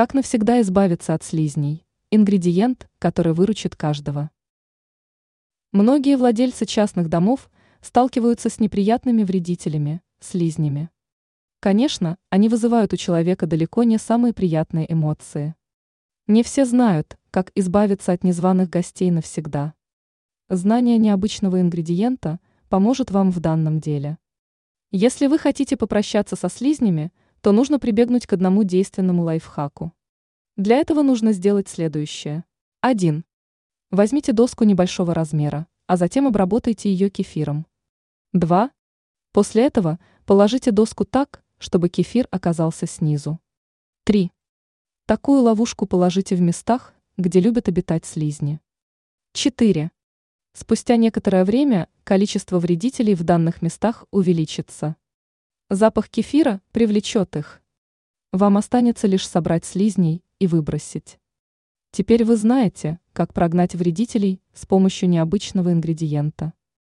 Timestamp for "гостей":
18.70-19.10